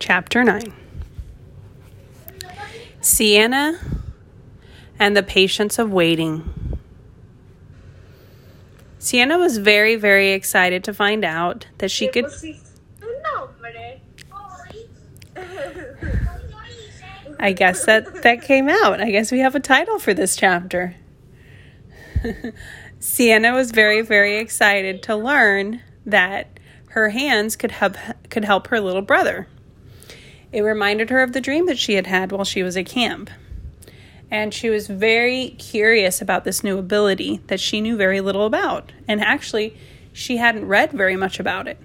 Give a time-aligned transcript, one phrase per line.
[0.00, 0.72] Chapter 9
[3.02, 3.78] Sienna
[4.98, 6.78] and the Patience of Waiting.
[8.98, 12.26] Sienna was very, very excited to find out that she could.
[17.38, 19.00] I guess that that came out.
[19.00, 20.96] I guess we have a title for this chapter.
[22.98, 26.58] Sienna was very, very excited to learn that
[26.88, 27.96] her hands could help
[28.30, 29.46] could help her little brother.
[30.52, 33.30] It reminded her of the dream that she had had while she was at camp.
[34.30, 38.92] And she was very curious about this new ability that she knew very little about.
[39.08, 39.76] And actually,
[40.12, 41.78] she hadn't read very much about it.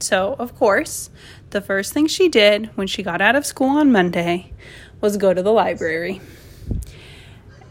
[0.00, 1.10] So, of course,
[1.50, 4.52] the first thing she did when she got out of school on Monday
[5.00, 6.20] was go to the library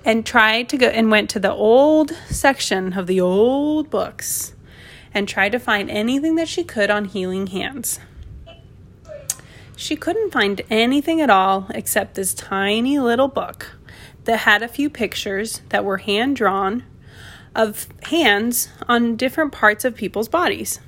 [0.04, 4.54] and tried to go and went to the old section of the old books
[5.14, 8.00] and tried to find anything that she could on healing hands.
[9.78, 13.78] She couldn't find anything at all except this tiny little book
[14.24, 16.84] that had a few pictures that were hand drawn
[17.56, 20.80] of hands on different parts of people's bodies.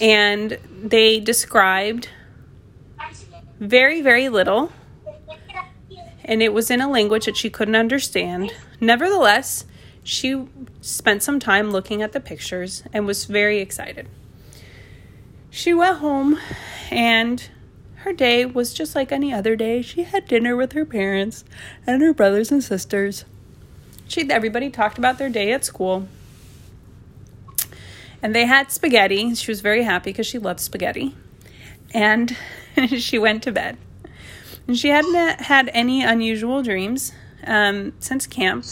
[0.00, 2.08] And they described
[3.60, 4.72] very, very little
[6.24, 8.52] and it was in a language that she couldn't understand.
[8.80, 9.64] Nevertheless,
[10.02, 10.48] she
[10.80, 14.08] spent some time looking at the pictures and was very excited.
[15.56, 16.38] She went home
[16.90, 17.48] and
[18.00, 19.80] her day was just like any other day.
[19.80, 21.44] She had dinner with her parents
[21.86, 23.24] and her brothers and sisters.
[24.06, 26.08] She everybody talked about their day at school.
[28.20, 29.34] And they had spaghetti.
[29.34, 31.14] She was very happy because she loved spaghetti.
[31.94, 32.36] And
[32.98, 33.78] she went to bed.
[34.68, 37.12] And she hadn't had any unusual dreams
[37.46, 38.66] um, since camp,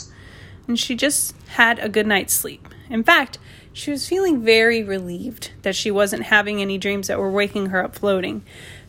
[0.69, 2.69] and she just had a good night's sleep.
[2.91, 3.39] In fact,
[3.75, 7.85] she was feeling very relieved that she wasn't having any dreams that were waking her
[7.85, 8.43] up floating,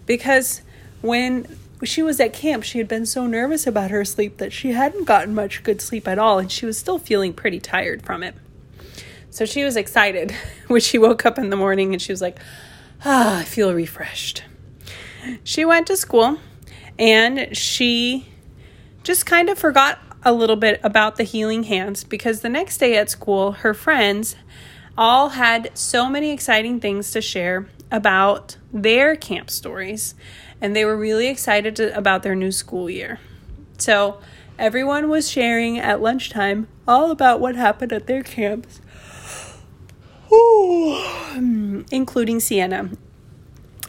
[0.05, 0.61] because
[1.01, 4.71] when she was at camp, she had been so nervous about her sleep that she
[4.71, 8.21] hadn't gotten much good sleep at all, and she was still feeling pretty tired from
[8.21, 8.35] it.
[9.31, 10.33] So she was excited
[10.67, 12.39] when she woke up in the morning and she was like,
[13.03, 14.43] ah, I feel refreshed.
[15.43, 16.39] She went to school
[16.99, 18.27] and she
[19.03, 22.95] just kind of forgot a little bit about the healing hands because the next day
[22.95, 24.35] at school, her friends
[24.97, 30.15] all had so many exciting things to share about their camp stories,
[30.61, 33.19] and they were really excited to, about their new school year.
[33.77, 34.19] So,
[34.57, 38.81] everyone was sharing at lunchtime all about what happened at their camps,
[41.91, 42.89] including Sienna.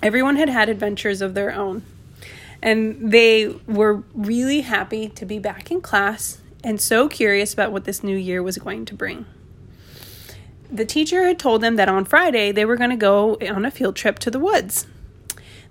[0.02, 1.82] Everyone had had adventures of their own.
[2.62, 7.84] And they were really happy to be back in class and so curious about what
[7.84, 9.26] this new year was going to bring.
[10.70, 13.70] The teacher had told them that on Friday they were going to go on a
[13.70, 14.86] field trip to the woods.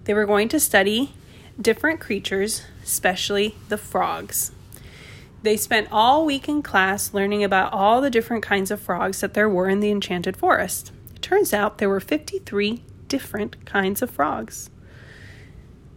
[0.05, 1.13] They were going to study
[1.59, 4.51] different creatures, especially the frogs.
[5.43, 9.33] They spent all week in class learning about all the different kinds of frogs that
[9.33, 10.91] there were in the enchanted forest.
[11.15, 14.69] It turns out there were 53 different kinds of frogs.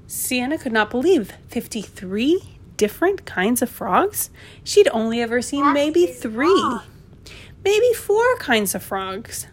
[0.06, 4.31] Sienna could not believe 53 different kinds of frogs.
[4.64, 6.78] She'd only ever seen maybe three,
[7.64, 9.46] maybe four kinds of frogs.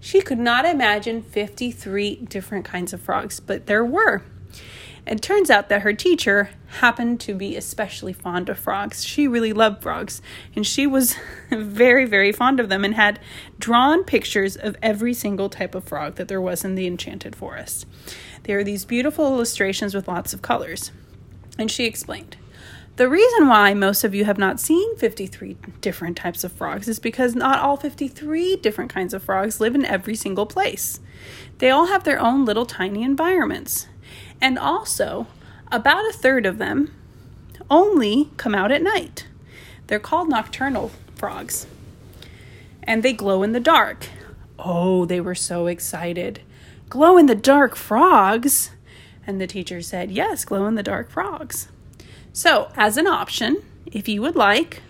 [0.00, 4.22] She could not imagine 53 different kinds of frogs, but there were.
[5.06, 9.02] It turns out that her teacher happened to be especially fond of frogs.
[9.02, 10.20] She really loved frogs,
[10.54, 11.16] and she was
[11.50, 13.18] very, very fond of them and had
[13.58, 17.86] drawn pictures of every single type of frog that there was in the enchanted forest.
[18.42, 20.92] There are these beautiful illustrations with lots of colors.
[21.58, 22.36] And she explained
[22.98, 26.98] The reason why most of you have not seen 53 different types of frogs is
[26.98, 30.98] because not all 53 different kinds of frogs live in every single place.
[31.58, 33.86] They all have their own little tiny environments.
[34.40, 35.28] And also,
[35.70, 36.92] about a third of them
[37.70, 39.28] only come out at night.
[39.86, 41.68] They're called nocturnal frogs.
[42.82, 44.08] And they glow in the dark.
[44.58, 46.40] Oh, they were so excited
[46.88, 48.72] glow in the dark frogs?
[49.24, 51.68] And the teacher said, Yes, glow in the dark frogs.
[52.38, 54.80] So, as an option, if you would like,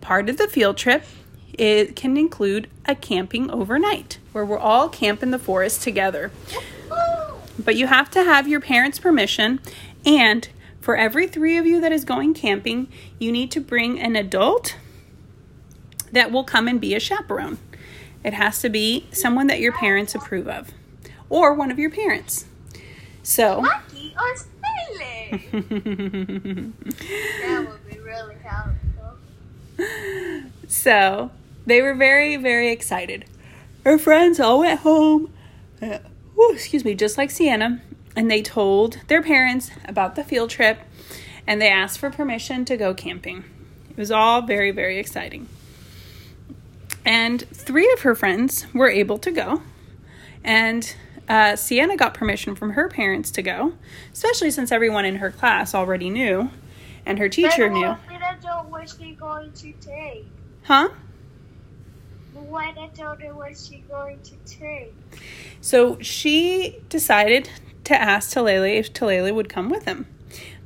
[0.00, 1.04] part of the field trip
[1.52, 6.30] it can include a camping overnight where we're all camp in the forest together.
[7.62, 9.60] But you have to have your parents' permission
[10.06, 10.48] and
[10.80, 12.88] for every 3 of you that is going camping,
[13.18, 14.78] you need to bring an adult
[16.12, 17.58] that will come and be a chaperone.
[18.24, 20.70] It has to be someone that your parents approve of
[21.28, 22.46] or one of your parents.
[23.22, 23.66] So.
[23.66, 24.34] Oh,
[25.52, 29.86] That would be really helpful.
[30.68, 31.30] So
[31.66, 33.24] they were very, very excited.
[33.84, 35.32] Her friends all went home.
[35.80, 35.98] Uh,
[36.50, 37.82] excuse me, just like Sienna.
[38.16, 40.78] and they told their parents about the field trip
[41.46, 43.44] and they asked for permission to go camping.
[43.90, 45.48] It was all very, very exciting.
[47.04, 49.62] And three of her friends were able to go.
[50.42, 50.96] And
[51.28, 53.74] uh, Sienna got permission from her parents to go,
[54.12, 56.50] especially since everyone in her class already knew
[57.04, 57.96] and her teacher knew.
[58.42, 60.26] What was she going to take?
[60.64, 60.88] Huh?
[62.34, 64.94] What order was she going to take?
[65.60, 67.48] So she decided
[67.84, 70.06] to ask Talele if Talele would come with him.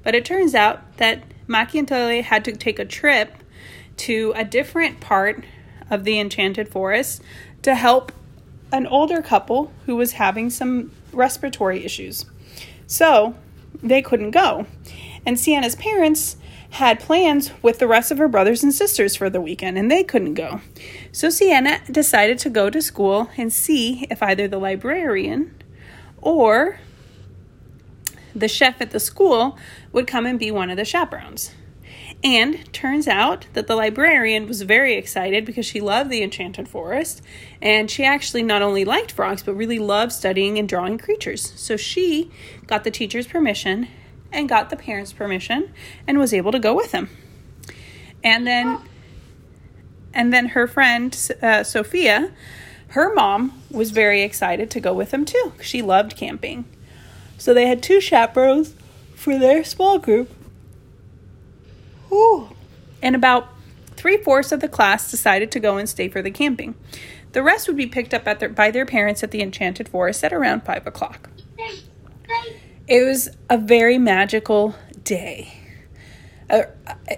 [0.02, 3.34] But it turns out that Maki and Talele had to take a trip
[3.98, 5.44] to a different part
[5.90, 7.22] of the Enchanted Forest
[7.62, 8.12] to help
[8.72, 12.26] an older couple who was having some respiratory issues.
[12.86, 13.34] So
[13.82, 14.66] they couldn't go.
[15.26, 16.36] And Sienna's parents
[16.70, 20.04] had plans with the rest of her brothers and sisters for the weekend, and they
[20.04, 20.60] couldn't go.
[21.10, 25.54] So Sienna decided to go to school and see if either the librarian
[26.20, 26.78] or
[28.34, 29.58] the chef at the school
[29.92, 31.52] would come and be one of the chaperones.
[32.22, 37.22] And turns out that the librarian was very excited because she loved the Enchanted Forest
[37.62, 41.54] and she actually not only liked frogs but really loved studying and drawing creatures.
[41.56, 42.30] So she
[42.66, 43.88] got the teacher's permission
[44.30, 45.72] and got the parents' permission
[46.06, 47.08] and was able to go with him.
[48.22, 48.80] And then
[50.12, 52.32] and then her friend uh, Sophia,
[52.88, 55.52] her mom was very excited to go with them too.
[55.62, 56.64] She loved camping.
[57.38, 58.74] So they had two chaperones
[59.14, 60.30] for their small group.
[62.10, 62.48] Whew.
[63.02, 63.48] And about
[63.96, 66.74] three fourths of the class decided to go and stay for the camping.
[67.32, 70.32] The rest would be picked up their, by their parents at the Enchanted Forest at
[70.32, 71.30] around five o'clock.
[72.88, 74.74] It was a very magical
[75.04, 75.54] day.
[76.48, 76.62] Uh,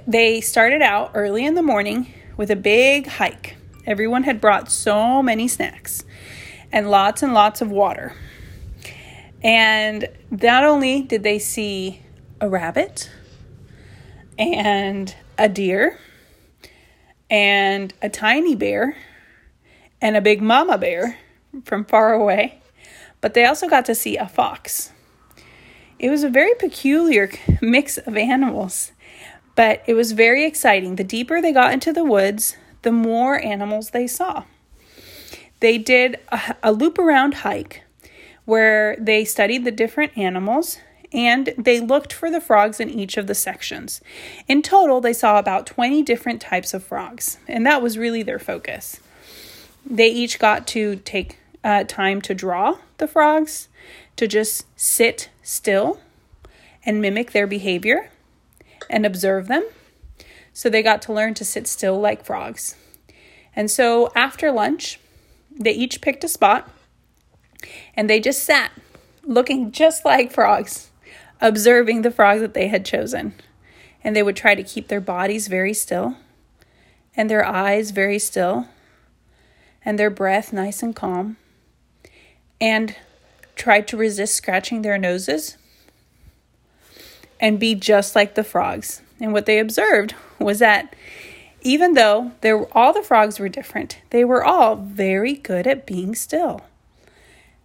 [0.07, 3.57] they started out early in the morning with a big hike.
[3.87, 6.05] Everyone had brought so many snacks
[6.71, 8.15] and lots and lots of water.
[9.43, 12.03] And not only did they see
[12.41, 13.11] a rabbit
[14.39, 15.99] and a deer
[17.31, 18.97] and a tiny bear
[20.01, 21.19] and a big mama bear
[21.65, 22.61] from far away,
[23.21, 24.93] but they also got to see a fox.
[25.99, 27.31] It was a very peculiar
[27.61, 28.93] mix of animals,
[29.55, 30.97] but it was very exciting.
[30.97, 34.45] The deeper they got into the woods, the more animals they saw.
[35.61, 37.83] They did a, a loop around hike
[38.45, 40.79] where they studied the different animals
[41.13, 44.01] and they looked for the frogs in each of the sections.
[44.49, 48.39] In total, they saw about 20 different types of frogs, and that was really their
[48.39, 49.01] focus.
[49.85, 53.69] They each got to take uh, time to draw the frogs,
[54.17, 56.01] to just sit still
[56.85, 58.11] and mimic their behavior
[58.91, 59.65] and observe them.
[60.53, 62.77] So they got to learn to sit still like frogs.
[63.55, 64.99] And so after lunch,
[65.51, 66.71] they each picked a spot
[67.95, 68.73] and they just sat
[69.25, 70.91] looking just like frogs,
[71.43, 73.35] observing the frog that they had chosen.
[74.03, 76.17] And they would try to keep their bodies very still,
[77.15, 78.69] and their eyes very still,
[79.85, 81.37] and their breath nice and calm,
[82.61, 82.97] and
[83.55, 85.57] try to resist scratching their noses
[87.39, 89.03] and be just like the frogs.
[89.21, 90.97] And what they observed was that
[91.61, 92.33] even though
[92.73, 96.63] all the frogs were different, they were all very good at being still.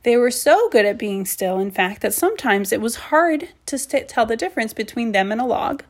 [0.04, 3.78] They were so good at being still, in fact, that sometimes it was hard to
[3.78, 5.84] st- tell the difference between them and a log,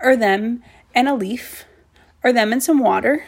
[0.00, 0.62] or them
[0.94, 1.64] and a leaf,
[2.24, 3.24] or them and some water.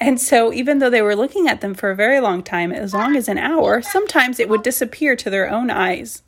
[0.00, 2.94] And so, even though they were looking at them for a very long time, as
[2.94, 6.22] long as an hour, sometimes it would disappear to their own eyes.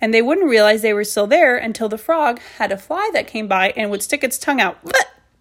[0.00, 3.26] And they wouldn't realize they were still there until the frog had a fly that
[3.26, 4.78] came by and would stick its tongue out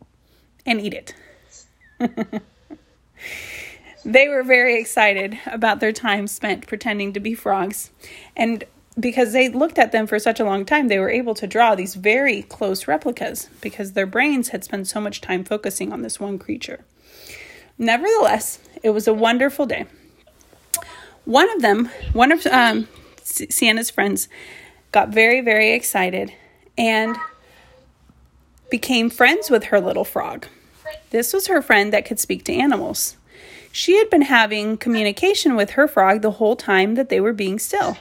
[0.66, 1.14] and eat it.
[4.08, 7.92] They were very excited about their time spent pretending to be frogs.
[8.38, 8.64] And
[8.98, 11.76] because they looked at them for such a long time, they were able to draw
[11.76, 16.22] these very close replicas because their brains had spent so much time focusing on this
[16.22, 16.86] one creature.
[17.78, 19.88] Nevertheless, it was a wonderful day.
[21.26, 22.88] One of them, one of um,
[23.26, 24.30] Sienna's friends,
[24.94, 26.32] got very, very excited
[26.78, 27.18] and
[28.72, 30.48] became friends with her little frog.
[31.10, 33.17] This was her friend that could speak to animals.
[33.78, 37.60] She had been having communication with her frog the whole time that they were being
[37.60, 38.00] still.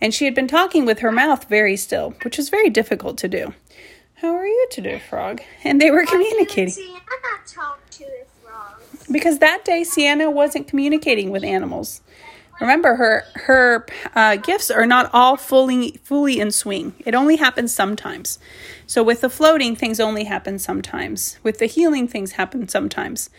[0.00, 3.28] And she had been talking with her mouth very still, which was very difficult to
[3.28, 3.54] do.
[4.16, 5.42] How are you today, frog?
[5.62, 6.74] And they were communicating.
[9.08, 12.00] Because that day Sienna wasn't communicating with animals.
[12.60, 13.86] Remember, her her
[14.16, 16.94] uh, gifts are not all fully fully in swing.
[17.04, 18.40] It only happens sometimes.
[18.88, 21.38] So with the floating, things only happen sometimes.
[21.44, 23.30] With the healing, things happen sometimes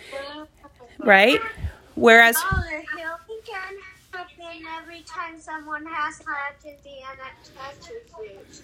[1.00, 1.40] right?
[1.96, 2.36] Whereas
[5.08, 8.62] time someone has had Indiana touches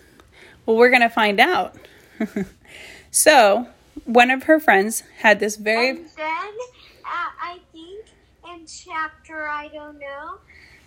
[0.65, 1.75] Well, we're going to find out.
[3.11, 3.67] so,
[4.05, 5.89] one of her friends had this very.
[5.89, 6.53] And then,
[7.05, 8.05] uh, I think
[8.49, 10.37] in chapter, I don't know,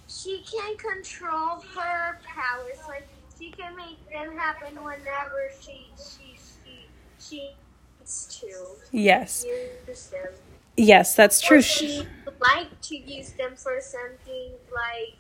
[0.08, 2.78] she can control her powers.
[2.88, 6.86] Like, she can make them happen whenever she, she, she,
[7.18, 7.50] she
[7.98, 8.46] needs to
[8.92, 9.44] Yes.
[9.46, 10.32] use them.
[10.76, 11.58] Yes, that's true.
[11.58, 15.16] Or she would like to use them for something like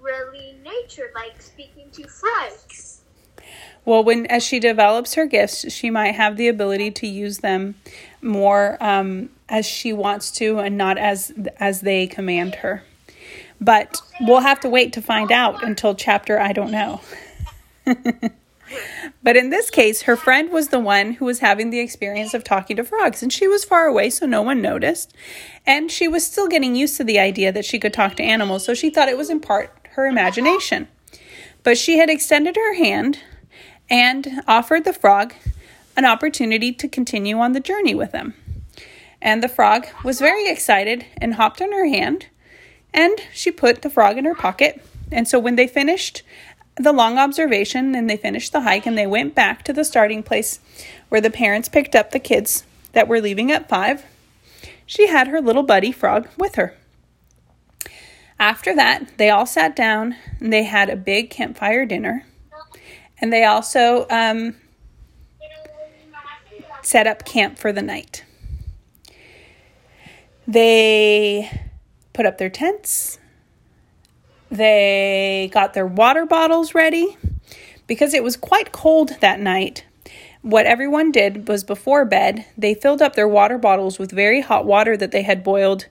[0.00, 3.02] really nature, like speaking to frogs.
[3.84, 7.76] Well, when as she develops her gifts, she might have the ability to use them
[8.20, 12.82] more um, as she wants to, and not as as they command her.
[13.60, 17.00] But we'll have to wait to find out until chapter I don't know.
[19.26, 22.44] but in this case, her friend was the one who was having the experience of
[22.44, 25.12] talking to frogs, and she was far away, so no one noticed.
[25.66, 28.64] And she was still getting used to the idea that she could talk to animals,
[28.64, 30.86] so she thought it was in part her imagination.
[31.64, 33.18] But she had extended her hand
[33.90, 35.34] and offered the frog
[35.96, 38.34] an opportunity to continue on the journey with them.
[39.20, 42.26] And the frog was very excited and hopped on her hand,
[42.94, 44.80] and she put the frog in her pocket.
[45.10, 46.22] And so when they finished
[46.76, 50.22] the long observation and they finished the hike and they went back to the starting
[50.22, 50.60] place
[51.08, 54.04] where the parents picked up the kids that were leaving at 5,
[54.84, 56.74] she had her little buddy frog with her.
[58.38, 62.26] After that, they all sat down and they had a big campfire dinner.
[63.18, 64.56] And they also um,
[66.82, 68.24] set up camp for the night.
[70.46, 71.50] They
[72.12, 73.18] put up their tents.
[74.50, 77.16] They got their water bottles ready
[77.86, 79.84] because it was quite cold that night.
[80.42, 84.64] What everyone did was before bed, they filled up their water bottles with very hot
[84.64, 85.86] water that they had boiled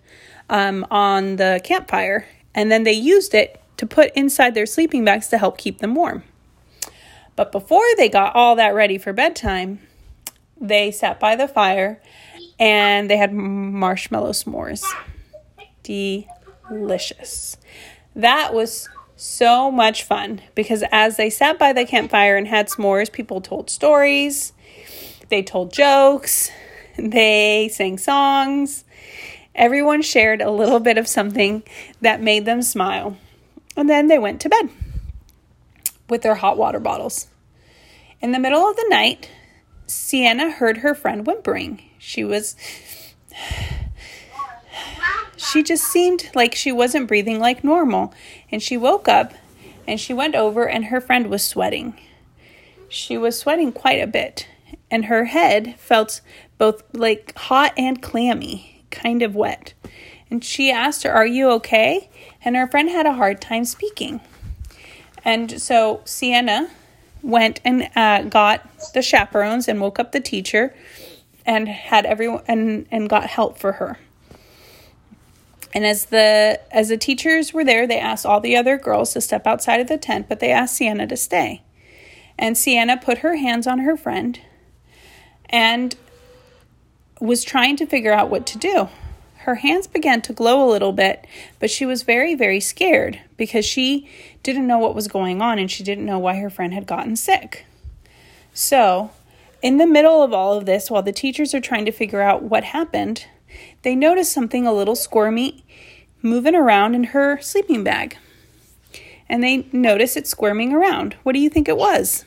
[0.50, 5.28] um, on the campfire, and then they used it to put inside their sleeping bags
[5.28, 6.24] to help keep them warm.
[7.36, 9.80] But before they got all that ready for bedtime,
[10.60, 12.02] they sat by the fire
[12.58, 14.86] and they had marshmallow s'mores.
[15.84, 17.58] Delicious.
[18.16, 23.12] That was so much fun because as they sat by the campfire and had s'mores,
[23.12, 24.54] people told stories,
[25.30, 26.52] they told jokes,
[26.98, 28.84] they sang songs.
[29.54, 31.64] Everyone shared a little bit of something
[32.02, 33.18] that made them smile.
[33.78, 34.70] And then they went to bed
[36.10, 37.28] with their hot water bottles.
[38.22, 39.30] In the middle of the night,
[39.88, 41.82] Sienna heard her friend whimpering.
[41.98, 42.56] She was.
[45.38, 48.14] She just seemed like she wasn't breathing like normal,
[48.52, 49.34] and she woke up
[49.88, 52.00] and she went over, and her friend was sweating.
[52.90, 54.48] She was sweating quite a bit,
[54.90, 56.22] and her head felt
[56.58, 59.74] both like hot and clammy, kind of wet.
[60.30, 62.10] And she asked her, Are you okay?
[62.44, 64.22] And her friend had a hard time speaking.
[65.24, 66.70] And so Sienna
[67.22, 70.76] went and uh, got the chaperones and woke up the teacher
[71.46, 73.98] and had everyone and, and got help for her.
[75.74, 79.22] And as the as the teachers were there, they asked all the other girls to
[79.22, 81.64] step outside of the tent, but they asked Sienna to stay.
[82.38, 84.40] And Sienna put her hands on her friend
[85.50, 85.96] and
[87.20, 88.90] was trying to figure out what to do.
[89.46, 91.26] Her hands began to glow a little bit,
[91.60, 94.10] but she was very, very scared because she
[94.42, 97.16] didn't know what was going on and she didn't know why her friend had gotten
[97.16, 97.66] sick.
[98.54, 99.12] So,
[99.62, 102.44] in the middle of all of this, while the teachers are trying to figure out
[102.44, 103.28] what happened,
[103.86, 105.64] they notice something a little squirmy
[106.24, 108.18] moving around in her sleeping bag.
[109.30, 111.14] And they notice it squirming around.
[111.22, 112.26] What do you think it was?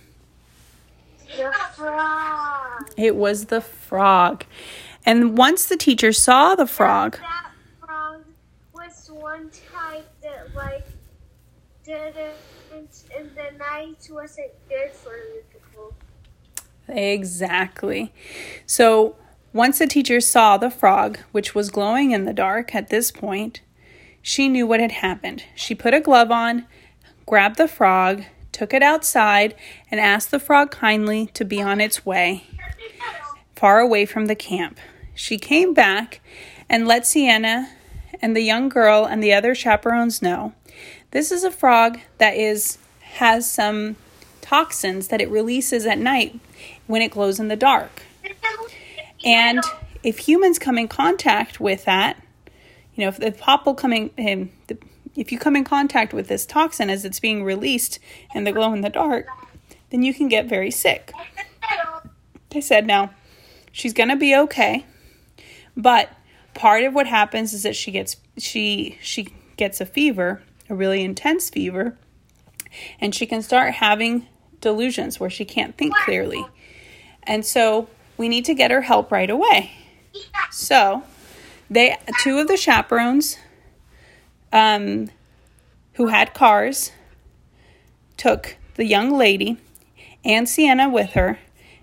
[1.37, 2.89] The frog.
[2.97, 4.45] It was the frog.
[5.05, 7.51] And once the teacher saw the frog, That
[7.81, 8.23] frog
[8.73, 10.87] was one type that like
[11.85, 12.37] didn't
[13.19, 15.19] in the night wasn't good for
[15.53, 15.93] people.
[16.87, 18.13] Exactly.
[18.65, 19.17] So
[19.53, 23.61] once the teacher saw the frog, which was glowing in the dark at this point,
[24.21, 25.45] she knew what had happened.
[25.55, 26.67] She put a glove on,
[27.27, 29.55] grabbed the frog, took it outside,
[29.91, 32.45] and asked the frog kindly to be on its way,
[33.55, 34.79] far away from the camp.
[35.15, 36.21] She came back
[36.69, 37.71] and let Sienna
[38.21, 40.53] and the young girl and the other chaperones know
[41.11, 43.97] this is a frog that is has some
[44.41, 46.39] toxins that it releases at night
[46.87, 48.03] when it glows in the dark.
[49.25, 49.61] And
[50.03, 52.23] if humans come in contact with that,
[52.95, 54.79] you know, if the popple coming, um, the,
[55.17, 57.99] if you come in contact with this toxin as it's being released
[58.35, 59.27] in the glow in the dark,
[59.91, 61.13] then you can get very sick.
[62.51, 63.11] They said, no,
[63.73, 64.87] she's gonna be okay,
[65.77, 66.11] but
[66.55, 71.03] part of what happens is that she gets she she gets a fever a really
[71.03, 71.97] intense fever,
[73.01, 74.27] and she can start having
[74.61, 76.45] delusions where she can't think clearly.
[77.23, 79.71] And so we need to get her help right away.
[80.51, 81.05] So
[81.71, 83.39] they two of the chaperones
[84.53, 85.11] um,
[85.95, 86.93] who had cars
[88.17, 89.59] took the young lady
[90.25, 91.39] and Sienna with her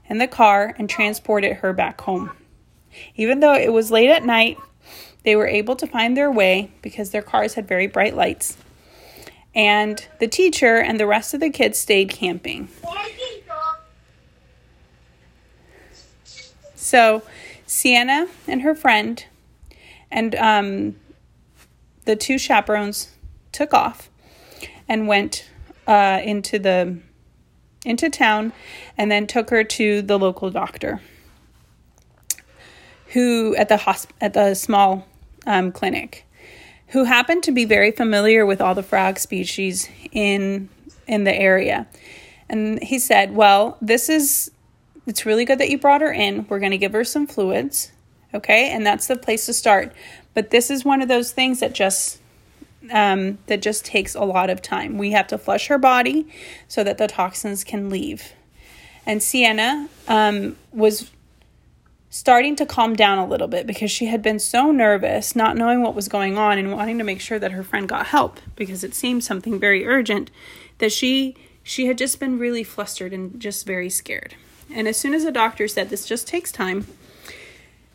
[0.07, 2.31] in the car and transported her back home.
[3.15, 4.57] Even though it was late at night,
[5.23, 8.57] they were able to find their way because their cars had very bright lights.
[9.53, 12.67] And the teacher and the rest of the kids stayed camping.
[16.85, 17.23] So,
[17.65, 19.25] Sienna and her friend
[20.11, 20.95] and um,
[22.03, 23.09] the two chaperones
[23.51, 24.11] took off
[24.87, 25.49] and went
[25.87, 26.99] uh, into the
[27.85, 28.53] into town
[28.99, 31.01] and then took her to the local doctor
[33.13, 35.07] who at the hosp- at the small
[35.47, 36.27] um, clinic
[36.89, 40.69] who happened to be very familiar with all the frog species in
[41.07, 41.87] in the area.
[42.47, 44.51] And he said well this is
[45.05, 46.45] it's really good that you brought her in.
[46.49, 47.91] We're going to give her some fluids
[48.35, 48.69] okay?
[48.69, 49.93] And that's the place to start.
[50.33, 52.19] But this is one of those things that just
[52.91, 54.99] um, that just takes a lot of time.
[54.99, 56.27] We have to flush her body
[56.67, 58.33] so that the toxins can leave.
[59.07, 61.09] And sienna um, was
[62.11, 65.81] starting to calm down a little bit because she had been so nervous, not knowing
[65.81, 68.83] what was going on and wanting to make sure that her friend got help because
[68.83, 70.29] it seemed something very urgent
[70.77, 74.35] that she she had just been really flustered and just very scared.
[74.75, 76.85] And as soon as the doctor said this just takes time,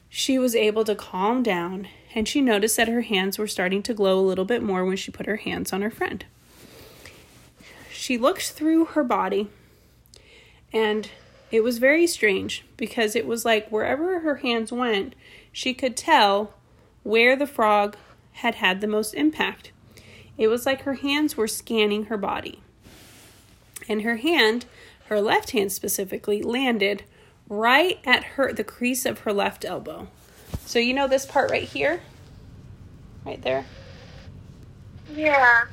[0.08, 3.94] she was able to calm down and she noticed that her hands were starting to
[3.94, 6.24] glow a little bit more when she put her hands on her friend.
[7.92, 9.48] She looked through her body
[10.72, 11.10] and
[11.50, 15.14] it was very strange because it was like wherever her hands went,
[15.52, 16.54] she could tell
[17.02, 17.96] where the frog
[18.32, 19.70] had had the most impact.
[20.38, 22.62] It was like her hands were scanning her body.
[23.86, 24.64] And her hand,
[25.10, 27.02] her left hand specifically, landed
[27.48, 30.06] right at her the crease of her left elbow.
[30.64, 32.00] So you know this part right here?
[33.26, 33.66] Right there?
[35.12, 35.64] Yeah.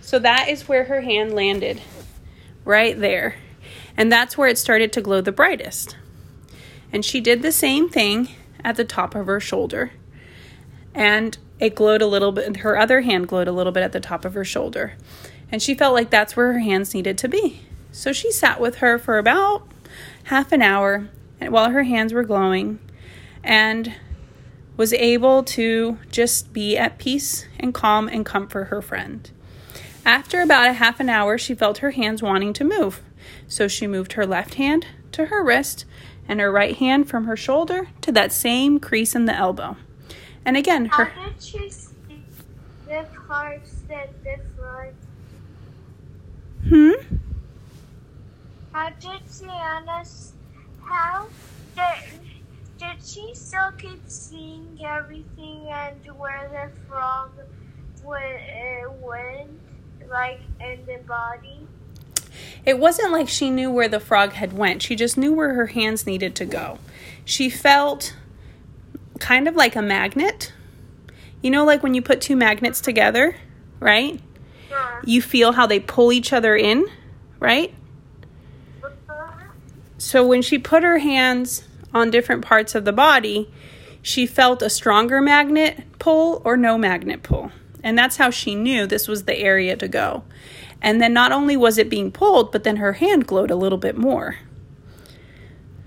[0.00, 1.82] So that is where her hand landed.
[2.64, 3.34] Right there.
[3.96, 5.96] And that's where it started to glow the brightest.
[6.92, 8.28] And she did the same thing
[8.62, 9.90] at the top of her shoulder.
[10.94, 13.98] And it glowed a little bit, her other hand glowed a little bit at the
[13.98, 14.94] top of her shoulder.
[15.50, 17.62] And she felt like that's where her hands needed to be.
[17.94, 19.68] So she sat with her for about
[20.24, 22.80] half an hour while her hands were glowing
[23.44, 23.94] and
[24.76, 29.30] was able to just be at peace and calm and comfort her friend.
[30.04, 33.00] After about a half an hour, she felt her hands wanting to move.
[33.46, 35.84] So she moved her left hand to her wrist
[36.26, 39.76] and her right hand from her shoulder to that same crease in the elbow.
[40.44, 41.04] And again, her.
[41.04, 41.92] How did she see
[42.88, 44.96] the parts that different?
[46.68, 47.18] Hmm?
[48.74, 50.02] How did Sienna,
[50.82, 51.28] how
[51.76, 52.20] did,
[52.76, 57.30] did she still keep seeing everything and where the frog
[58.02, 59.60] went, eh, went
[60.10, 61.68] like in the body?
[62.66, 64.82] It wasn't like she knew where the frog had went.
[64.82, 66.80] She just knew where her hands needed to go.
[67.24, 68.16] She felt
[69.20, 70.52] kind of like a magnet.
[71.42, 73.36] You know like when you put two magnets together,
[73.78, 74.20] right?
[74.68, 75.00] Yeah.
[75.04, 76.86] You feel how they pull each other in,
[77.38, 77.72] right?
[79.98, 83.50] So when she put her hands on different parts of the body,
[84.02, 87.52] she felt a stronger magnet pull or no magnet pull.
[87.82, 90.24] And that's how she knew this was the area to go.
[90.82, 93.78] And then not only was it being pulled, but then her hand glowed a little
[93.78, 94.36] bit more.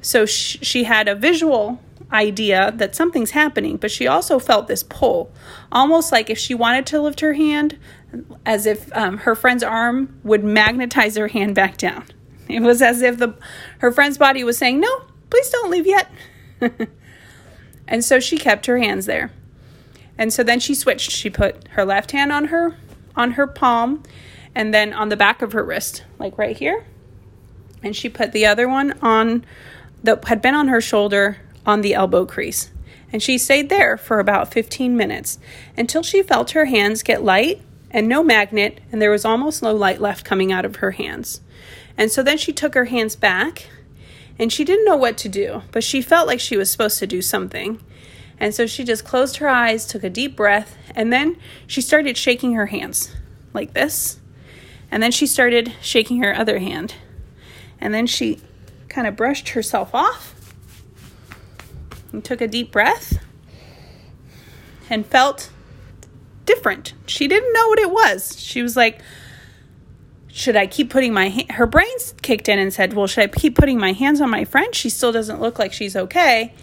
[0.02, 1.80] So sh- she had a visual
[2.12, 5.32] idea that something's happening, but she also felt this pull,
[5.72, 7.78] almost like if she wanted to lift her hand,
[8.46, 12.06] as if um, her friend's arm would magnetize her hand back down.
[12.50, 13.36] It was as if the
[13.80, 16.10] her friend's body was saying, "No, please don't leave yet."
[17.88, 19.32] and so she kept her hands there.
[20.18, 21.12] And so then she switched.
[21.12, 22.76] She put her left hand on her
[23.16, 24.04] on her palm
[24.56, 26.86] and then on the back of her wrist, like right here.
[27.84, 29.46] And she put the other one on
[30.04, 32.72] that had been on her shoulder on the elbow crease.
[33.12, 35.40] And she stayed there for about 15 minutes
[35.78, 39.74] until she felt her hands get light and no magnet, and there was almost no
[39.74, 41.42] light left coming out of her hands.
[41.98, 43.68] And so then she took her hands back
[44.40, 47.08] and she didn't know what to do, but she felt like she was supposed to
[47.08, 47.84] do something.
[48.40, 52.18] And so she just closed her eyes, took a deep breath, and then she started
[52.18, 53.16] shaking her hands
[53.54, 54.20] like this.
[54.92, 56.96] And then she started shaking her other hand.
[57.80, 58.40] And then she
[58.90, 60.54] kind of brushed herself off
[62.12, 63.20] and took a deep breath
[64.90, 65.50] and felt
[66.46, 66.94] different.
[67.06, 68.40] She didn't know what it was.
[68.40, 69.02] She was like,
[70.38, 71.54] should I keep putting my ha-?
[71.54, 74.46] her brains kicked in and said, "Well, should I keep putting my hands on my
[74.46, 74.74] friend?
[74.76, 76.54] She still doesn't look like she's okay."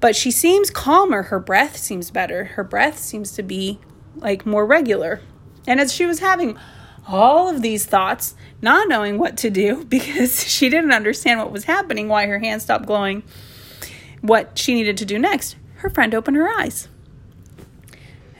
[0.00, 1.22] But she seems calmer.
[1.22, 2.44] Her breath seems better.
[2.44, 3.78] Her breath seems to be
[4.16, 5.20] like more regular.
[5.68, 6.58] And as she was having
[7.06, 11.64] all of these thoughts, not knowing what to do because she didn't understand what was
[11.64, 13.22] happening, why her hand stopped glowing,
[14.20, 16.88] what she needed to do next, her friend opened her eyes.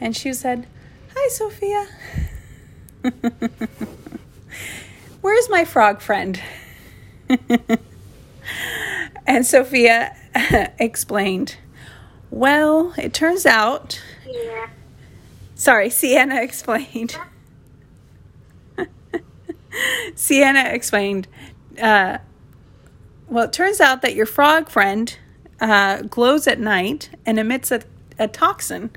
[0.00, 0.66] And she said,
[1.14, 1.86] Hi, Sophia.
[5.20, 6.40] Where's my frog friend?
[9.26, 10.16] and Sophia
[10.78, 11.56] explained,
[12.30, 14.00] Well, it turns out.
[14.26, 14.68] Yeah.
[15.54, 17.16] Sorry, Sienna explained.
[20.14, 21.28] Sienna explained,
[21.80, 22.18] uh,
[23.28, 25.16] Well, it turns out that your frog friend
[25.60, 27.82] uh, glows at night and emits a,
[28.18, 28.90] a toxin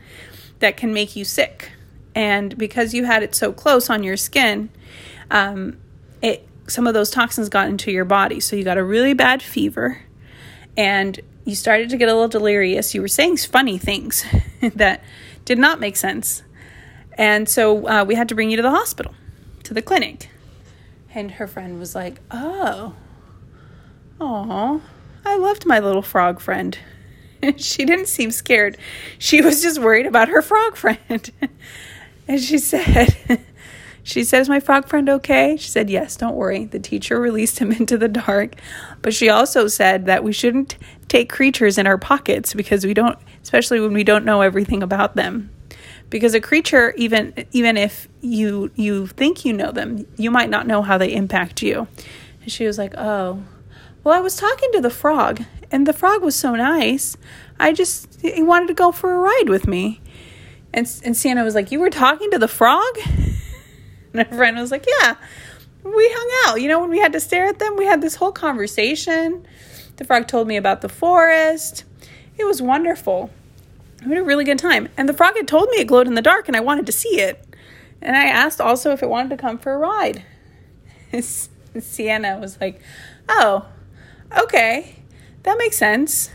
[0.59, 1.71] that can make you sick.
[2.13, 4.69] And because you had it so close on your skin,
[5.31, 5.77] um,
[6.21, 8.39] it some of those toxins got into your body.
[8.39, 10.01] So you got a really bad fever
[10.77, 12.93] and you started to get a little delirious.
[12.93, 14.23] You were saying funny things
[14.75, 15.03] that
[15.45, 16.43] did not make sense.
[17.13, 19.13] And so uh, we had to bring you to the hospital,
[19.63, 20.29] to the clinic.
[21.13, 22.93] And her friend was like, Oh,
[24.21, 24.81] oh,
[25.25, 26.77] I loved my little frog friend.
[27.57, 28.77] she didn't seem scared.
[29.17, 31.31] She was just worried about her frog friend.
[32.27, 33.43] and she said,
[34.09, 35.55] She said, Is my frog friend okay?
[35.55, 36.65] She said, Yes, don't worry.
[36.65, 38.55] The teacher released him into the dark.
[39.03, 43.19] But she also said that we shouldn't take creatures in our pockets because we don't,
[43.43, 45.51] especially when we don't know everything about them.
[46.09, 50.65] Because a creature, even even if you you think you know them, you might not
[50.65, 51.87] know how they impact you.
[52.41, 53.43] And she was like, Oh,
[54.03, 57.15] well, I was talking to the frog, and the frog was so nice.
[57.59, 60.01] I just he wanted to go for a ride with me.
[60.73, 62.97] And and Sienna was like, "You were talking to the frog?"
[64.19, 65.15] And friend was like, Yeah,
[65.83, 66.61] we hung out.
[66.61, 69.45] You know, when we had to stare at them, we had this whole conversation.
[69.97, 71.83] The frog told me about the forest.
[72.37, 73.29] It was wonderful.
[74.03, 74.89] We had a really good time.
[74.97, 76.91] And the frog had told me it glowed in the dark and I wanted to
[76.91, 77.45] see it.
[78.01, 80.23] And I asked also if it wanted to come for a ride.
[81.79, 82.81] Sienna was like,
[83.27, 83.65] Oh,
[84.37, 85.03] okay,
[85.43, 86.31] that makes sense.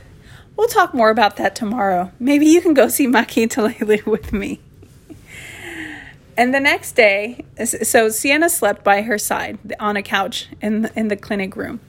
[0.57, 2.13] We'll talk more about that tomorrow.
[2.21, 4.61] Maybe you can go see Maki Talele with me.
[6.37, 10.99] And the next day, so Sienna slept by her side on a couch in the,
[10.99, 11.81] in the clinic room.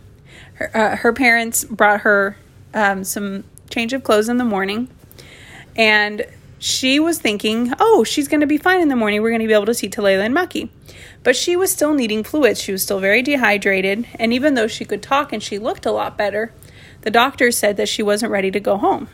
[0.56, 2.38] Her, uh, her parents brought her
[2.74, 4.90] um, some change of clothes in the morning,
[5.76, 6.26] and
[6.60, 9.22] she was thinking, "Oh, she's going to be fine in the morning.
[9.22, 10.70] We're going to be able to see Talele and Maki."
[11.24, 12.62] But she was still needing fluids.
[12.62, 15.92] She was still very dehydrated, and even though she could talk and she looked a
[15.92, 16.54] lot better,
[17.02, 19.10] the doctor said that she wasn't ready to go home.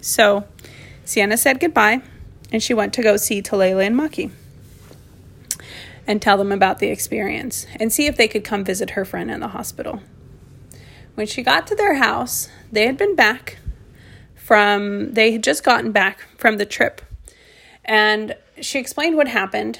[0.00, 0.44] So
[1.04, 2.02] Sienna said goodbye,
[2.52, 4.30] and she went to go see Talele and Maki
[6.10, 9.30] and tell them about the experience and see if they could come visit her friend
[9.30, 10.02] in the hospital.
[11.14, 13.58] When she got to their house, they had been back
[14.34, 17.00] from, they had just gotten back from the trip.
[17.84, 19.78] And she explained what happened.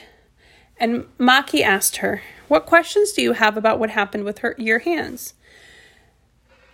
[0.77, 4.79] And Maki asked her, What questions do you have about what happened with her, your
[4.79, 5.35] hands?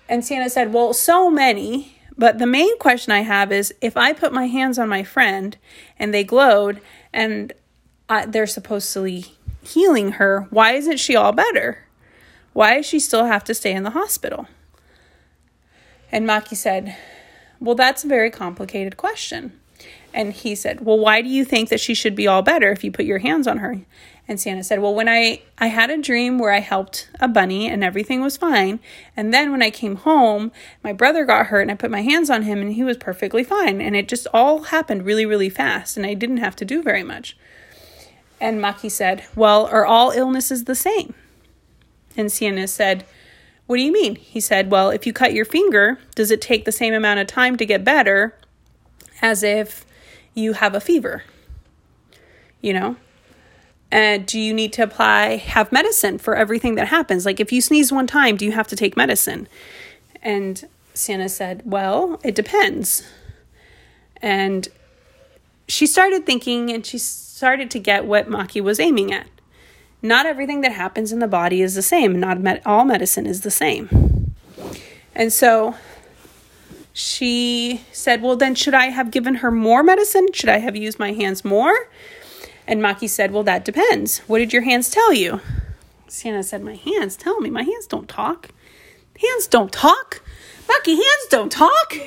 [0.07, 1.97] And Sienna said, Well, so many.
[2.19, 5.57] But the main question I have is if I put my hands on my friend
[5.99, 7.55] and they glowed and
[8.29, 9.36] they're supposedly
[9.67, 11.79] healing her, why isn't she all better?
[12.53, 14.47] Why does she still have to stay in the hospital?
[16.11, 16.97] And Maki said,
[17.61, 19.61] Well, that's a very complicated question.
[20.15, 22.83] And he said, Well, why do you think that she should be all better if
[22.83, 23.83] you put your hands on her?
[24.29, 27.69] And Sienna said, Well, when I, I had a dream where I helped a bunny
[27.69, 28.81] and everything was fine.
[29.17, 30.51] And then when I came home,
[30.83, 33.45] my brother got hurt and I put my hands on him and he was perfectly
[33.45, 33.81] fine.
[33.81, 35.97] And it just all happened really, really fast.
[35.97, 37.37] And I didn't have to do very much.
[38.41, 41.15] And Maki said, Well, are all illnesses the same?
[42.17, 43.05] And Sienna said,
[43.67, 44.17] What do you mean?
[44.17, 47.27] He said, Well, if you cut your finger, does it take the same amount of
[47.27, 48.37] time to get better
[49.23, 49.87] as if
[50.35, 51.25] you have a fever?
[52.61, 52.97] You know?
[53.91, 57.25] And do you need to apply, have medicine for everything that happens?
[57.25, 59.49] Like if you sneeze one time, do you have to take medicine?
[60.23, 63.03] And Sienna said, Well, it depends.
[64.21, 64.69] And
[65.69, 66.99] she started thinking and she
[67.37, 69.27] started to get what Maki was aiming at.
[70.01, 72.19] Not everything that happens in the body is the same.
[72.19, 74.33] Not med- all medicine is the same.
[75.15, 75.75] And so
[76.95, 80.29] she said, Well, then should I have given her more medicine?
[80.33, 81.91] Should I have used my hands more?
[82.67, 84.21] And Maki said, Well, that depends.
[84.21, 85.43] What did your hands tell you?
[86.09, 87.51] Sienna said, My hands tell me.
[87.51, 88.49] My hands don't talk.
[89.21, 90.23] Hands don't talk.
[90.67, 91.99] Maki, hands don't talk.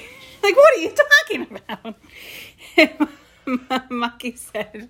[0.42, 0.96] Like, what are you
[1.28, 3.10] talking about?
[3.90, 4.90] Maki said,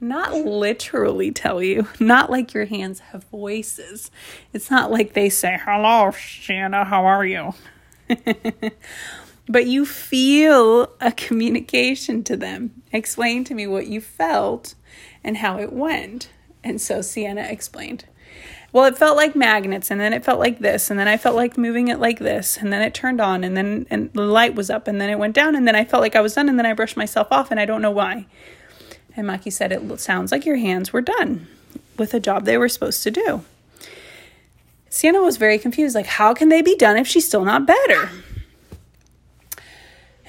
[0.00, 4.10] not literally tell you, not like your hands have voices.
[4.52, 7.54] It's not like they say, Hello, Shanna, how are you?
[9.48, 12.82] but you feel a communication to them.
[12.92, 14.74] Explain to me what you felt
[15.24, 16.30] and how it went.
[16.62, 18.04] And so Sienna explained.
[18.76, 21.34] Well, it felt like magnets, and then it felt like this, and then I felt
[21.34, 24.54] like moving it like this, and then it turned on, and then and the light
[24.54, 26.46] was up, and then it went down, and then I felt like I was done,
[26.46, 28.26] and then I brushed myself off, and I don't know why.
[29.16, 31.46] And Maki said, It sounds like your hands were done
[31.96, 33.44] with a job they were supposed to do.
[34.90, 38.10] Sienna was very confused, like, how can they be done if she's still not better?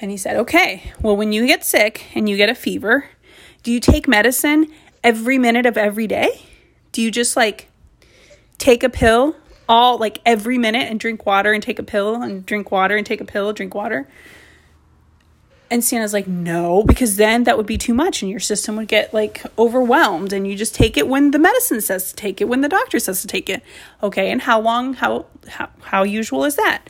[0.00, 3.10] And he said, Okay, well, when you get sick and you get a fever,
[3.62, 4.72] do you take medicine
[5.04, 6.46] every minute of every day?
[6.92, 7.68] Do you just like
[8.58, 9.36] take a pill
[9.68, 13.06] all like every minute and drink water and take a pill and drink water and
[13.06, 14.08] take a pill, drink water?
[15.70, 18.88] And Sienna's like, no, because then that would be too much and your system would
[18.88, 22.48] get like overwhelmed and you just take it when the medicine says to take it,
[22.48, 23.62] when the doctor says to take it.
[24.02, 26.84] Okay, and how long, how how, how usual is that?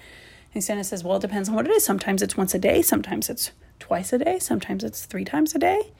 [0.55, 1.85] And Sienna says, well, it depends on what it is.
[1.85, 3.51] Sometimes it's once a day, sometimes it's
[3.81, 5.93] twice a day, sometimes it's three times a day.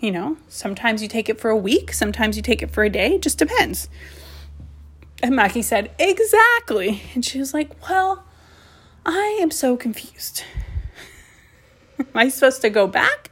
[0.00, 2.88] You know, sometimes you take it for a week, sometimes you take it for a
[2.88, 3.90] day, it just depends.
[5.22, 7.02] And Maki said, exactly.
[7.14, 8.24] And she was like, well,
[9.04, 10.44] I am so confused.
[11.98, 13.30] Am I supposed to go back?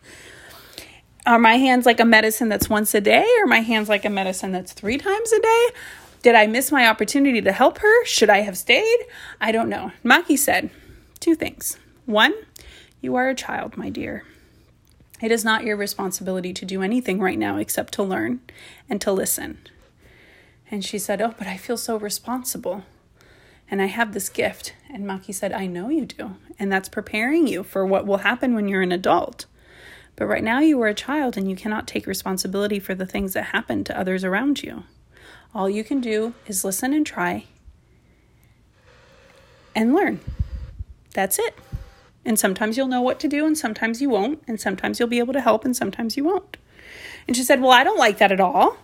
[1.24, 4.10] Are my hands like a medicine that's once a day, or my hands like a
[4.10, 5.66] medicine that's three times a day?
[6.22, 8.04] Did I miss my opportunity to help her?
[8.04, 8.98] Should I have stayed?
[9.40, 9.92] I don't know.
[10.04, 10.70] Maki said
[11.20, 11.78] two things.
[12.06, 12.34] One,
[13.00, 14.24] you are a child, my dear.
[15.20, 18.40] It is not your responsibility to do anything right now except to learn
[18.88, 19.58] and to listen.
[20.70, 22.84] And she said, Oh, but I feel so responsible
[23.70, 24.74] and I have this gift.
[24.90, 26.36] And Maki said, I know you do.
[26.58, 29.46] And that's preparing you for what will happen when you're an adult.
[30.16, 33.34] But right now, you are a child and you cannot take responsibility for the things
[33.34, 34.84] that happen to others around you.
[35.54, 37.44] All you can do is listen and try
[39.74, 40.20] and learn.
[41.14, 41.54] That's it.
[42.24, 45.20] And sometimes you'll know what to do, and sometimes you won't, and sometimes you'll be
[45.20, 46.56] able to help, and sometimes you won't.
[47.26, 48.76] And she said, Well, I don't like that at all.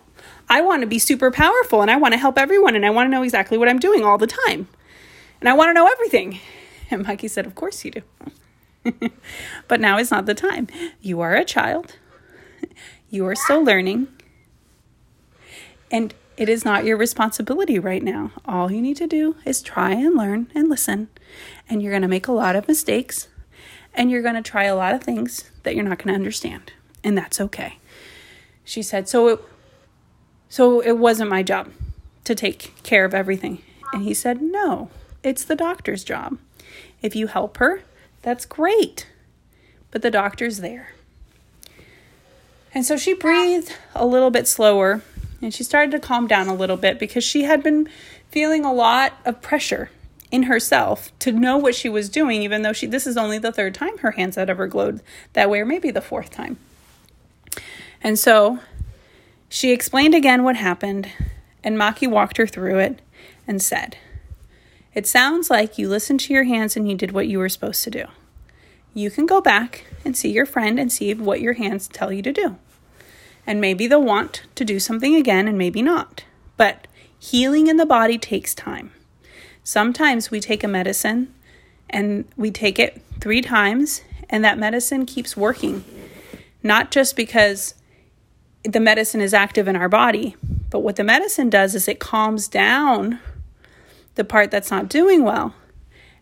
[0.49, 3.07] I want to be super powerful and I want to help everyone and I want
[3.07, 4.67] to know exactly what I'm doing all the time.
[5.39, 6.39] And I want to know everything.
[6.91, 9.09] And Mikey said, Of course you do.
[9.67, 10.67] but now is not the time.
[11.01, 11.97] You are a child,
[13.09, 14.07] you are still learning,
[15.89, 18.31] and it is not your responsibility right now.
[18.45, 21.07] All you need to do is try and learn and listen.
[21.69, 23.29] And you're going to make a lot of mistakes
[23.93, 26.73] and you're going to try a lot of things that you're not going to understand.
[27.03, 27.79] And that's okay.
[28.63, 29.41] She said, So it
[30.55, 31.69] so it wasn't my job
[32.23, 33.61] to take care of everything.
[33.91, 34.89] And he said, No,
[35.21, 36.37] it's the doctor's job.
[37.01, 37.81] If you help her,
[38.21, 39.05] that's great.
[39.91, 40.93] But the doctor's there.
[42.73, 45.01] And so she breathed a little bit slower
[45.41, 47.89] and she started to calm down a little bit because she had been
[48.29, 49.89] feeling a lot of pressure
[50.31, 53.51] in herself to know what she was doing, even though she this is only the
[53.51, 55.01] third time her hands had ever glowed
[55.33, 56.55] that way, or maybe the fourth time.
[58.01, 58.59] And so
[59.55, 61.09] she explained again what happened,
[61.63, 63.01] and Maki walked her through it
[63.47, 63.95] and said,
[64.93, 67.81] It sounds like you listened to your hands and you did what you were supposed
[67.85, 68.03] to do.
[68.93, 72.21] You can go back and see your friend and see what your hands tell you
[72.23, 72.57] to do.
[73.47, 76.25] And maybe they'll want to do something again and maybe not.
[76.57, 76.85] But
[77.17, 78.91] healing in the body takes time.
[79.63, 81.33] Sometimes we take a medicine
[81.89, 85.85] and we take it three times, and that medicine keeps working.
[86.61, 87.75] Not just because
[88.65, 90.35] the medicine is active in our body.
[90.69, 93.19] But what the medicine does is it calms down
[94.15, 95.53] the part that's not doing well.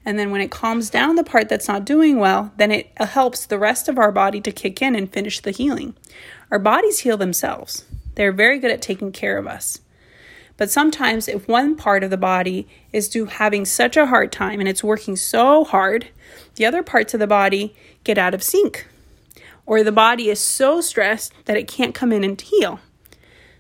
[0.06, 3.06] And then when it calms down the part that's not doing well, then it uh,
[3.06, 5.96] helps the rest of our body to kick in and finish the healing.
[6.52, 9.80] Our bodies heal themselves, they're very good at taking care of us.
[10.56, 14.60] But sometimes, if one part of the body is do having such a hard time
[14.60, 16.10] and it's working so hard,
[16.56, 18.88] the other parts of the body get out of sync
[19.66, 22.80] or the body is so stressed that it can't come in and heal.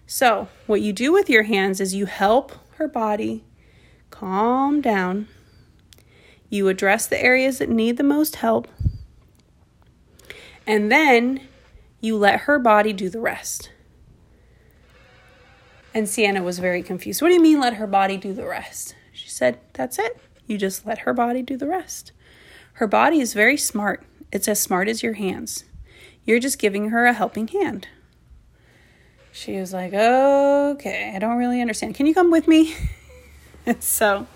[0.06, 3.44] So, what you do with your hands is you help her body
[4.10, 5.28] calm down.
[6.50, 8.68] You address the areas that need the most help.
[10.68, 11.42] And then
[12.00, 13.72] you let her body do the rest.
[15.94, 17.22] And Sienna was very confused.
[17.22, 18.96] What do you mean, let her body do the rest?
[19.12, 20.20] She said, That's it.
[20.46, 22.12] You just let her body do the rest.
[22.74, 24.04] Her body is very smart.
[24.32, 25.66] It's as smart as your hands.
[26.26, 27.88] You're just giving her a helping hand.
[29.32, 31.96] She was like, Okay, I don't really understand.
[31.96, 32.76] Can you come with me?
[33.80, 34.28] so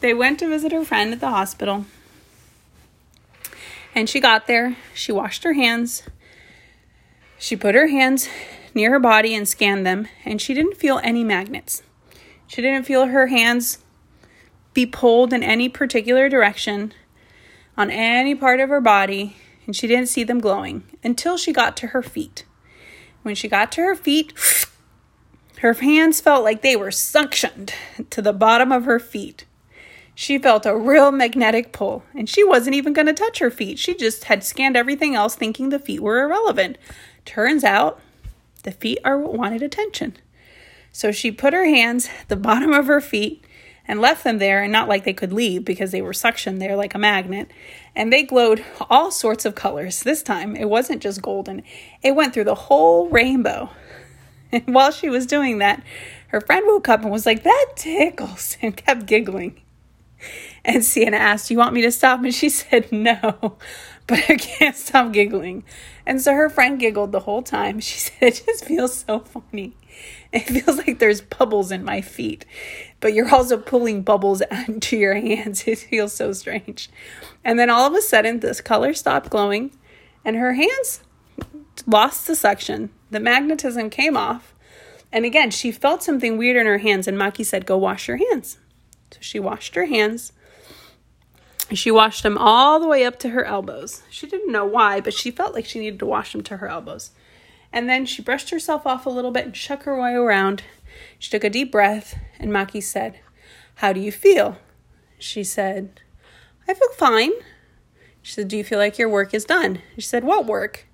[0.00, 1.86] they went to visit her friend at the hospital.
[3.94, 6.04] And she got there, she washed her hands,
[7.38, 8.28] She put her hands
[8.74, 11.82] near her body and scanned them, and she didn't feel any magnets.
[12.46, 13.78] She didn't feel her hands
[14.74, 16.94] be pulled in any particular direction
[17.76, 21.76] on any part of her body, and she didn't see them glowing until she got
[21.78, 22.44] to her feet.
[23.22, 24.32] When she got to her feet,
[25.58, 27.70] her hands felt like they were suctioned
[28.10, 29.44] to the bottom of her feet.
[30.14, 33.78] She felt a real magnetic pull, and she wasn't even going to touch her feet.
[33.78, 36.76] She just had scanned everything else, thinking the feet were irrelevant.
[37.24, 38.00] Turns out,
[38.64, 40.16] the feet are what wanted attention.
[40.92, 43.42] So she put her hands at the bottom of her feet
[43.86, 46.76] and left them there, and not like they could leave because they were suctioned there
[46.76, 47.50] like a magnet.
[47.94, 50.02] And they glowed all sorts of colors.
[50.02, 51.62] This time, it wasn't just golden,
[52.02, 53.70] it went through the whole rainbow.
[54.54, 55.82] And while she was doing that,
[56.28, 59.62] her friend woke up and was like, That tickles, and kept giggling.
[60.64, 62.22] And Sienna asked, You want me to stop?
[62.22, 63.56] And she said, No,
[64.06, 65.64] but I can't stop giggling.
[66.06, 67.80] And so her friend giggled the whole time.
[67.80, 69.74] She said, It just feels so funny.
[70.34, 72.46] It feels like there's bubbles in my feet,
[73.00, 75.64] but you're also pulling bubbles into your hands.
[75.66, 76.88] It feels so strange.
[77.44, 79.72] And then all of a sudden, this color stopped glowing,
[80.24, 81.02] and her hands
[81.86, 82.88] lost the suction.
[83.10, 84.54] The magnetism came off.
[85.12, 88.16] And again, she felt something weird in her hands, and Maki said, Go wash your
[88.16, 88.58] hands.
[89.10, 90.32] So she washed her hands.
[91.74, 94.02] She washed them all the way up to her elbows.
[94.10, 96.68] She didn't know why, but she felt like she needed to wash them to her
[96.68, 97.10] elbows.
[97.72, 100.62] And then she brushed herself off a little bit and shook her way around.
[101.18, 103.20] She took a deep breath, and Maki said,
[103.76, 104.58] How do you feel?
[105.18, 106.00] She said,
[106.68, 107.32] I feel fine.
[108.20, 109.80] She said, Do you feel like your work is done?
[109.94, 110.86] She said, What work?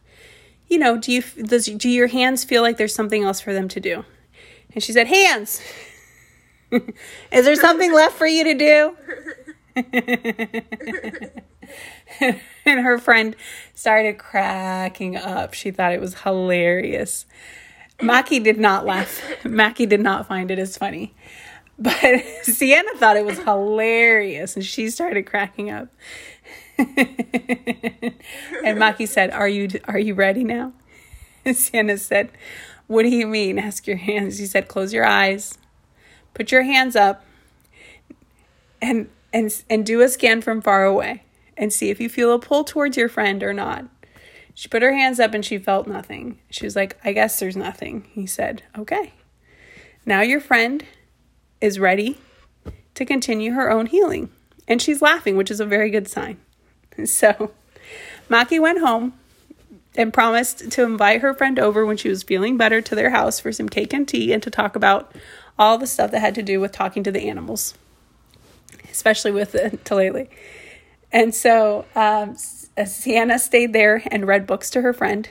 [0.68, 3.68] You know, do you does do your hands feel like there's something else for them
[3.68, 4.04] to do?
[4.74, 5.60] And she said, Hands.
[6.70, 8.96] is there something left for you to do?
[12.20, 13.36] and her friend
[13.74, 15.54] started cracking up.
[15.54, 17.26] She thought it was hilarious.
[17.98, 19.20] Maki did not laugh.
[19.42, 21.14] Maki did not find it as funny.
[21.80, 25.86] But Sienna thought it was hilarious and she started cracking up.
[26.76, 26.86] and
[28.76, 30.72] Maki said, "Are you are you ready now?"
[31.44, 32.30] And Sienna said,
[32.88, 33.60] "What do you mean?
[33.60, 35.56] Ask your hands." She said, "Close your eyes.
[36.34, 37.24] Put your hands up
[38.82, 41.22] and and and do a scan from far away
[41.58, 43.84] and see if you feel a pull towards your friend or not.
[44.54, 46.38] She put her hands up and she felt nothing.
[46.50, 48.06] She was like, I guess there's nothing.
[48.12, 49.12] He said, Okay.
[50.06, 50.84] Now your friend
[51.60, 52.18] is ready
[52.94, 54.30] to continue her own healing.
[54.66, 56.38] And she's laughing, which is a very good sign.
[57.04, 57.52] So
[58.28, 59.12] Maki went home
[59.94, 63.38] and promised to invite her friend over when she was feeling better to their house
[63.38, 65.14] for some cake and tea and to talk about
[65.56, 67.74] all the stuff that had to do with talking to the animals,
[68.90, 70.28] especially with the Talele.
[71.12, 75.28] And so um, Sienna stayed there and read books to her friend,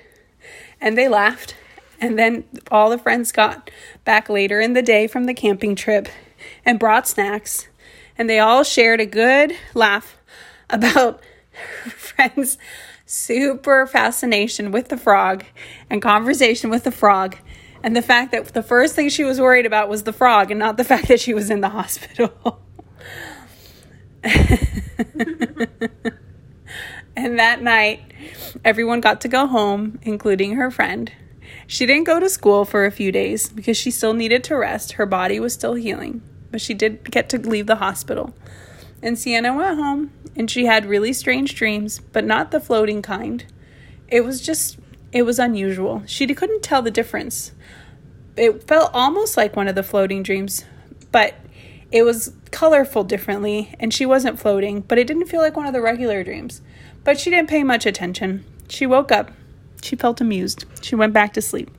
[0.82, 1.56] and they laughed.
[2.00, 3.72] And then all the friends got
[4.06, 6.08] back later in the day from the camping trip
[6.64, 7.68] and brought snacks,
[8.18, 10.18] and they all shared a good laugh
[10.70, 11.22] about
[11.84, 12.58] her friend's
[13.06, 15.46] super fascination with the frog
[15.90, 17.38] and conversation with the frog
[17.84, 20.60] and the fact that the first thing she was worried about was the frog and
[20.60, 22.62] not the fact that she was in the hospital.
[27.16, 28.02] and that night,
[28.66, 31.12] everyone got to go home, including her friend.
[31.68, 34.94] She didn't go to school for a few days because she still needed to rest.
[34.94, 38.34] Her body was still healing, but she did get to leave the hospital.
[39.02, 43.46] And Sienna went home and she had really strange dreams, but not the floating kind.
[44.08, 44.80] It was just,
[45.12, 46.04] it was unusual.
[46.06, 47.52] She couldn't tell the difference.
[48.36, 50.64] It felt almost like one of the floating dreams,
[51.12, 51.36] but
[51.92, 55.74] it was colorful differently, and she wasn't floating, but it didn't feel like one of
[55.74, 56.62] the regular dreams.
[57.04, 58.44] But she didn't pay much attention.
[58.68, 59.32] She woke up.
[59.82, 60.66] She felt amused.
[60.82, 61.72] She went back to sleep.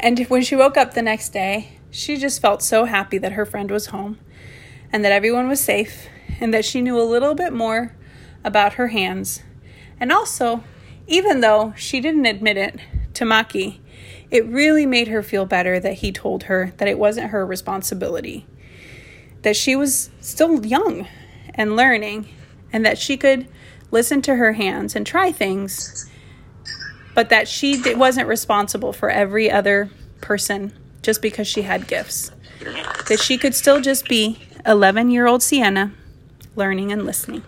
[0.00, 3.44] And when she woke up the next day, she just felt so happy that her
[3.44, 4.18] friend was home
[4.90, 6.08] and that everyone was safe
[6.40, 7.94] and that she knew a little bit more
[8.42, 9.42] about her hands.
[10.00, 10.64] And also,
[11.06, 12.80] even though she didn't admit it
[13.14, 13.80] to Maki,
[14.30, 18.46] it really made her feel better that he told her that it wasn't her responsibility
[19.42, 21.06] that she was still young
[21.54, 22.28] and learning,
[22.72, 23.46] and that she could
[23.90, 26.08] listen to her hands and try things,
[27.14, 29.90] but that she wasn't responsible for every other
[30.20, 30.72] person
[31.02, 32.30] just because she had gifts.
[33.08, 35.92] That she could still just be 11 year old Sienna
[36.56, 37.42] learning and listening.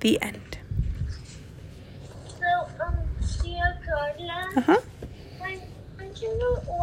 [0.00, 0.58] The end.
[2.40, 2.96] So, um,
[3.42, 4.72] Tia Carla, Uh huh.
[4.72, 4.91] when, when you